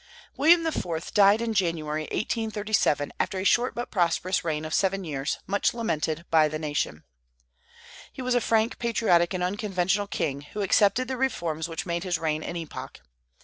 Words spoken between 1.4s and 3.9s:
in January, 1837, after a short